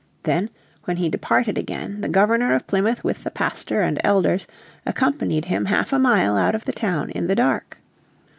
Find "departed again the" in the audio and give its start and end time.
1.09-2.09